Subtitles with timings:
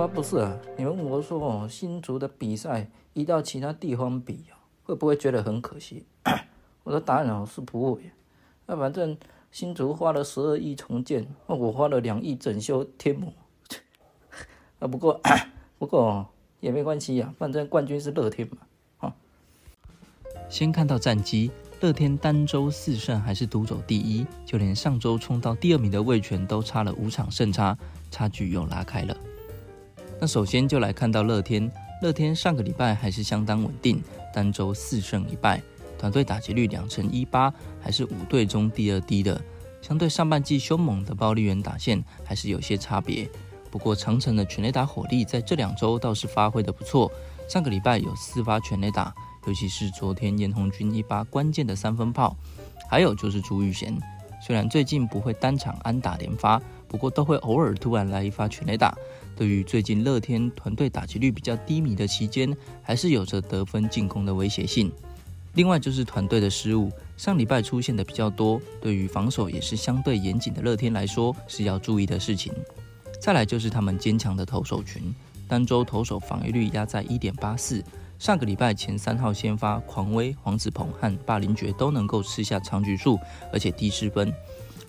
[0.00, 6.06] 我不是啊，你们问我说哦，新竹的比赛移到其他地方比啊，会不会觉得很可惜？
[6.84, 8.10] 我的答案哦是不会。
[8.64, 9.14] 那反正
[9.52, 13.34] 新竹花了十二亿重建，那我花了两亿整修天母。
[14.80, 15.20] 啊，不过
[15.78, 16.26] 不过
[16.60, 18.56] 也没关系呀，反正冠军是乐天嘛。
[19.00, 19.14] 啊，
[20.48, 21.50] 先看到战绩，
[21.82, 27.76] 乐天单周四胜还是独走第一，就连上周冲到第二名的魏权都差了五场胜差，
[28.10, 29.14] 差距又拉开了。
[30.20, 31.70] 那首先就来看到乐天，
[32.02, 34.02] 乐天上个礼拜还是相当稳定，
[34.34, 35.62] 单周四胜一败，
[35.98, 39.40] 团队打击率两成一八，还是五队中第二低的。
[39.80, 43.26] 相对上半季凶猛的暴力员打线还是有些差别。
[43.70, 47.10] 不过长城的全垒打火力在这两周倒是发挥的不错，
[47.48, 49.14] 上个礼拜有四发全垒打，
[49.46, 52.36] 尤其是昨天严红军一发关键的三分炮，
[52.90, 53.98] 还有就是朱玉贤，
[54.46, 58.94] 虽然最近不会单场安打连发，不过都会偶尔突然来一发全垒打。
[59.36, 64.92] 对于最近乐天团队打击率比较低迷的期间，还是有着得分进攻的威胁性。
[65.54, 72.52] 另外就是团队的失误，上礼拜出现的比较多，对于防守也是相对严谨的乐天来说是要注意的事情。
[73.20, 75.12] 再来就是他们坚强的投手群，
[75.48, 77.82] 单周投手防御率压在一点八四，
[78.18, 83.18] 上个礼拜前三号先发狂威、黄子鹏和霸凌爵都能够吃下长局数，
[83.52, 84.32] 而且低失分。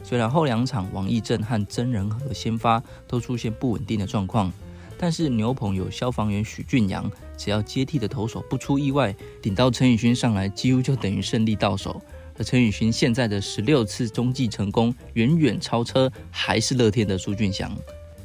[0.03, 4.51] 虽然后两场王义正和真人和先发都出现不稳定的状况，
[4.97, 12.01] 但是牛棚有消防员许俊阳，只要接替的投手不出意外，顶到陈宇勋上来，几乎就等于胜利到手。
[12.37, 17.75] 而陈宇勋现在的十六次中继成功，远远超车还是乐天的苏俊祥。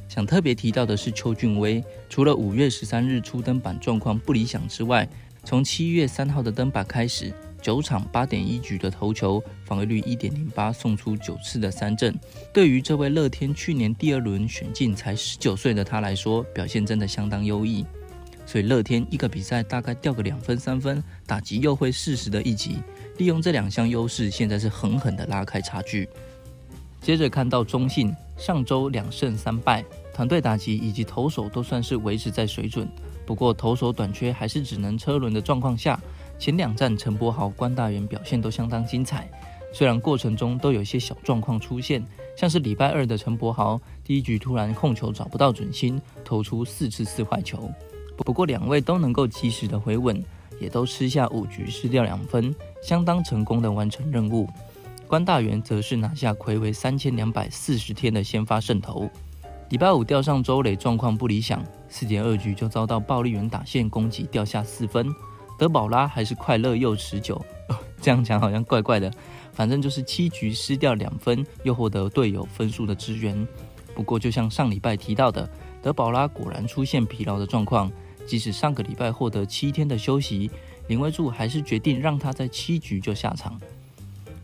[0.09, 5.09] 想特别提到的是邱俊威，除了五月十三日出登板状况不理想之外，
[5.45, 7.35] 从七月三号的登板开始。
[7.67, 12.17] 九场八点一局的投球，防御率一点零八，送出九次的三振。
[12.53, 17.84] 对于这位乐天去年第二轮选进才十九岁的他来说，表现真的相当优异。
[18.47, 22.78] 所以乐天一个比赛大概掉个两分三分，打击又会适时的一击，
[23.19, 26.09] 利用这两项优势，现在是狠狠的拉开差距。
[27.00, 29.84] 接着看到中信，上周两胜三败，
[30.15, 32.88] 团队打击以及投手都算是维持在水准，
[33.26, 36.00] 不过投手短缺还是只能车轮的状况下。
[36.39, 39.29] 前两站陈柏豪、关大元表现都相当精彩，
[39.73, 42.05] 虽然过程中都有些小状况出现，
[42.37, 47.71] 像是礼拜二的陈柏豪第一局突然控球找不到准心，投出四次四坏球，
[48.17, 50.23] 不过两位都能够及时的回稳，
[50.61, 54.49] 也都吃下五局失掉两分，相当成功的完成任务。
[55.07, 59.09] 关大元则是拿下魁为三千两百四十天的先发胜投。
[59.69, 65.07] 礼拜五调上周磊状况不理想，四点二局就遭到暴力员打线攻击，掉下四分。
[65.59, 67.44] 德保拉还是快乐又持久，
[68.00, 69.11] 这样讲好像怪怪的。
[69.53, 73.47] 反正就是七局失掉两分，又获得队友分数的支援。
[73.94, 75.49] 不过就像上礼拜提到的，
[75.81, 77.91] 德保拉果然出现疲劳的状况。
[78.27, 80.50] 即使上个礼拜获得七天的休息，
[80.89, 83.59] 林威柱还是决定让他在七局就下场。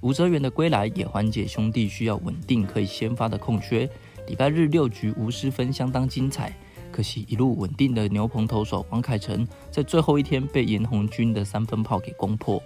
[0.01, 3.89] 吴泽元的归来也缓解兄弟需要稳定可以先发的空缺。
[4.29, 6.57] 礼拜日六局无失分，相当精彩。
[6.93, 12.63] 可惜一路稳定的牛棚投手王凯成，在最后一天被严红军的三分炮给攻破。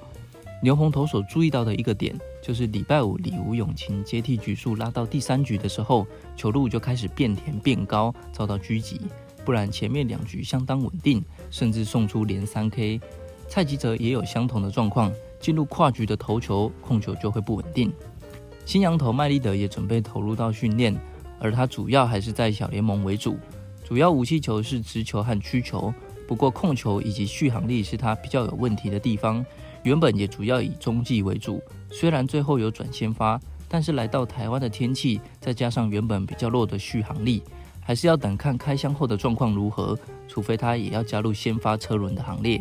[0.62, 9.00] 牛棚投手注意到的一个点，就是礼拜五李吴永晴接替局数拉到第三局的时候，球路就开始变甜变高，遭到狙击。
[9.44, 13.00] 不然前面两局相当稳定，甚至送出连三 K。
[13.48, 17.92] 蔡吉泽也有相同的状况，进入跨局的投球控球就会不稳定。
[18.64, 20.98] 新羊头麦利德也准备投入到训练，
[21.38, 23.36] 而他主要还是在小联盟为主。
[23.86, 25.94] 主要武器球是直球和曲球，
[26.26, 29.46] 不过控球以及续航力是他比较有问题的地方。
[29.84, 37.40] 原本也主要以中继为主，虽然最后有转先发，但是来到台湾的天气，再加上原本比较弱的续航力，
[37.80, 39.96] 还是要等看开箱后的状况如何。
[40.26, 42.60] 除非他也要加入先发车轮的行列。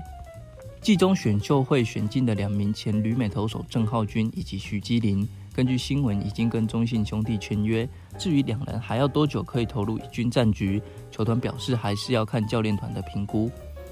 [0.80, 7.88] 季中选秀会选进的两名前旅美投手郑浩君以及徐基林，根据新闻已经跟中信兄弟签约。
[8.20, 13.50] 至于两人还要多久可以投入一军战局，球团表示还是要看教练团的评估，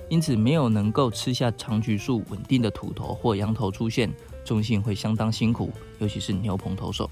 [0.09, 4.11] 因此没有能够吃下长局数稳定的土头或羊头出现，
[4.43, 7.09] 中信会相当辛苦，尤其是牛棚投手。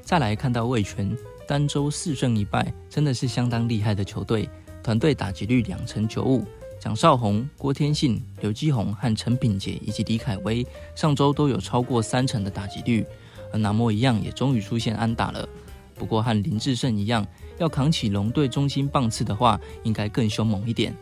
[0.00, 1.16] 再来看到魏权
[1.48, 4.48] 单周四胜一败，真的是相当厉害的球队，
[4.80, 6.44] 团队打击率两成九五，
[6.78, 10.64] 蒋少红、郭天信、刘基宏和陈品杰以及李凯威
[10.94, 13.04] 上周都有超过三成的打击率，
[13.52, 15.48] 而南摩一样也终于出现安打了。
[15.94, 17.26] 不过和林志胜一样，
[17.58, 20.94] 要扛起龙队中心棒次的话，应该更凶猛一点。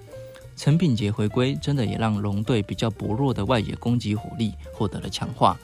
[0.57, 5.59] 陈品杰回归，真的也让龙队比较薄弱的外野攻击火力获得了强化。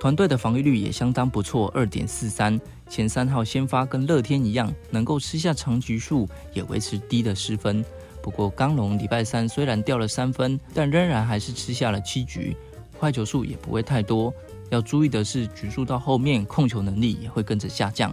[0.00, 2.60] 团队的防御率也相当不错，二点四三。
[2.90, 7.84] 前三号先发跟乐天一样，能够吃下长局数，也维持低的失分。
[8.20, 12.56] 不过刚龙礼拜三虽然掉了三分，但仍然还是吃下了七局，
[12.98, 14.34] 坏球数也不会太多。
[14.72, 18.10] 要注意的是，局数到后面控球能力也会跟着下降。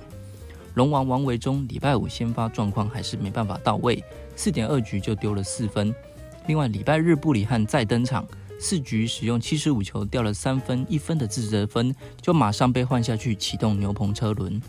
[0.75, 4.03] 龙王王维忠礼拜五先发状况还是没办法到位，
[4.35, 5.95] 四点二局就丢了四分。
[6.47, 8.27] 另外礼拜日布里汉再登场，
[8.59, 14.61] 四局使用七十五球掉了三分一分的自责分，就马上被换下去启动牛棚车轮。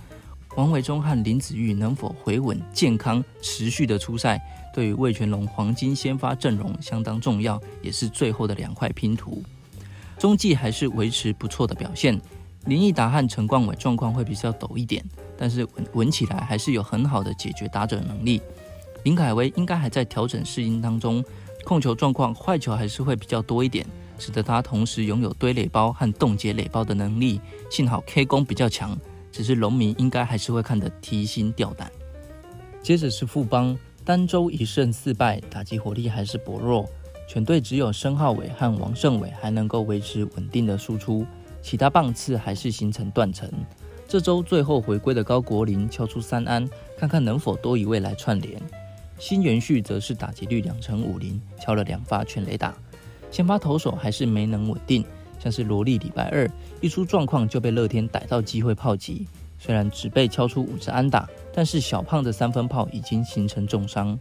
[0.56, 4.40] 王维忠和林子玉能否回稳健康持续的出赛，
[4.72, 9.42] 对于魏全龙黄金先发阵容相当重要，也是最后的两块拼图。
[10.20, 12.20] 中继还是维持不错的表现，
[12.66, 15.02] 林毅达和陈冠伟状况会比较陡一点。
[15.34, 18.42] 但是稳稳起来还是有很好的解决打者能力。
[19.02, 21.24] 林凯威应该还在调整适应当中，
[21.64, 23.86] 控球状况坏球还是会比较多一点，
[24.18, 27.40] 使得他同时拥有堆垒包和冻结垒包的能力。
[27.70, 28.94] 幸好 K 攻比较强，
[29.32, 31.90] 只是农民应该还是会看得提心吊胆。
[32.82, 33.74] 接着是富邦，
[34.04, 36.86] 单周一胜四败，打击火力还是薄弱，
[37.32, 41.24] 全队只有申浩伟和王胜伟还能够维持稳定的输出，
[41.62, 43.48] 其他棒次还是形成断层。
[44.08, 46.68] 这周最后回归的高国林敲出三安，
[46.98, 48.60] 看看能否多一位来串联。
[49.16, 52.74] 新元旭则是打击率两成五零，敲了两发全垒打。
[53.30, 55.04] 先发投手还是没能稳定，
[55.38, 56.50] 像是罗莉礼拜二
[56.80, 64.18] 一出状况就被乐天逮到机会炮击，虽然只被敲出五支安打，但是小胖的三分炮已经形成重伤。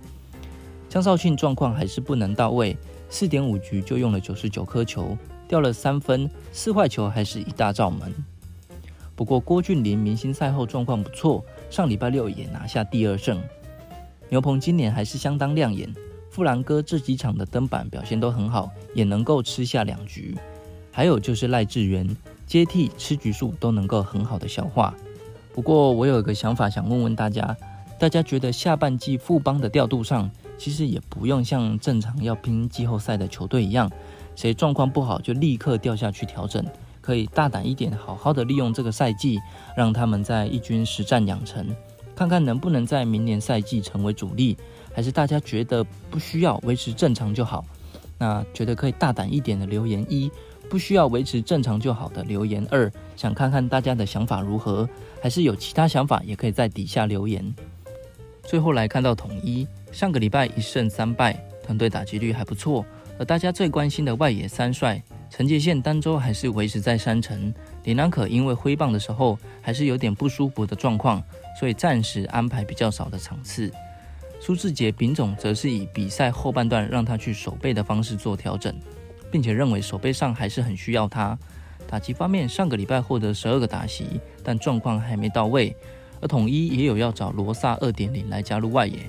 [0.88, 2.76] 江少庆状况还是不能到位，
[3.10, 5.18] 四点五局就用了九十九颗球，
[5.48, 8.14] 掉了三分，四坏球还是一大罩门。
[9.16, 13.42] 不过郭俊麟明星赛后状况不错，上礼拜六也拿下第二胜。
[14.30, 15.94] 牛棚今年还是相当亮眼，
[16.30, 20.38] 富兰哥这几场的登板表现都很好，也能够吃下两局。
[20.92, 22.08] 还有就是赖志源
[22.46, 24.94] 接替吃局数都能够很好的消化。
[25.54, 27.58] 不过我有一个想法想问问大家，
[28.00, 30.30] 大家觉得下半季富邦的调度上，
[30.60, 33.90] 其实也不用像正常要拼季后赛的球队一样，
[34.36, 36.64] 谁状况不好就立刻掉下去调整。
[37.02, 39.40] 可以大胆一点，好好的利用这个赛季，
[39.76, 41.66] 让他们在一军实战养成，
[42.14, 44.56] 看看能不能在明年赛季成为主力，
[44.94, 47.66] 还是大家觉得不需要维持正常就好？
[48.18, 50.30] 那觉得可以大胆一点的留言一，
[50.70, 54.88] 不需要维持正常就好的留言二，想看看大家的想法如何，
[55.22, 57.56] 还是有其他想法也可以在底下留言。
[58.44, 61.34] 最后来看到统一，上个礼拜一胜三败，
[61.64, 62.86] 团队打击率还不错，
[63.18, 65.02] 而大家最关心的外野三帅。
[65.30, 67.54] 陈杰宪单周还是维持在山城，
[67.84, 71.22] 李南可因为挥棒的时候还是有点不舒服的状况，
[71.60, 73.72] 所以暂时安排比较少的场次。
[74.40, 78.74] 苏志杰丙总则是以比赛后半段让他去守备的方式做调整，
[79.32, 81.38] 并且认为守备上还是很需要他。
[81.88, 85.76] 打击方面，上个礼拜获得十二个打席，但状况还没到位。
[86.22, 89.00] 而统一也有要找罗萨二点零来加入外野，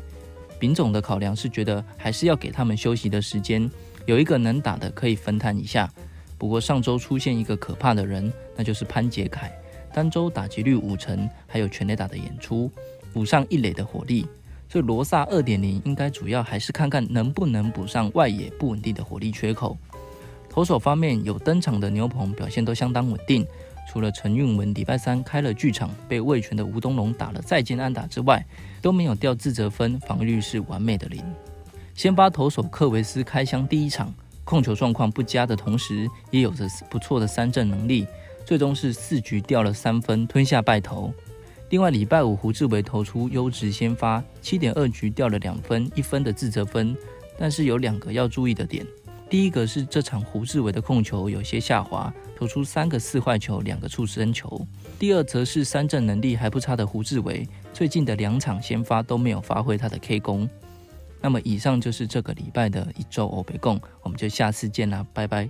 [0.61, 3.69] 丙总的考量是觉得还是要给他们休息的时间，
[4.05, 5.91] 有一个能打的可以分摊一下。
[6.37, 9.51] 不过上周出现一个可怕的人，那就是潘杰凯，
[9.93, 12.71] 单周打击率五成，还有全垒打的演出，
[13.13, 14.27] 补上一垒的火力。
[14.69, 19.77] 所以罗萨二点零应该主要还是看看能不能补上外野不稳定的火力缺口。
[20.49, 23.47] 投手方面有登场的牛棚表现都相当稳定，
[23.91, 28.47] 除了陈韵文礼拜三开了剧场被魏权的吴东龙打了再见安打之外，
[28.81, 31.21] 都没有掉自责分，防御率是完美的零。
[31.97, 34.15] 先发投手克维斯开箱第一场。
[34.45, 38.07] 控球状况不佳的同时，也有着不错的三振能力，
[38.45, 41.13] 最终是四局掉了三分，吞下败投。
[41.71, 46.97] 另外，礼拜五胡志伟投出优质先发，七点二局掉了两分一分的自责分，
[47.37, 48.87] 但是有两个要注意的点。
[49.31, 54.67] 第一个是这场胡志伟的控球有些下滑，投出三个四坏球，两个触身球。
[54.99, 60.51] 第二则是三振能力还不差的胡志伟，最近的两场先发都没有发挥他的 K 功。
[61.21, 65.49] 那么以上就是这个礼拜的一周欧北共，我们就下次见啦，拜拜。